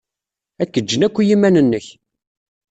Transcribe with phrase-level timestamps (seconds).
[0.61, 1.87] Ad k-ǧǧen akk i yiman-nnek.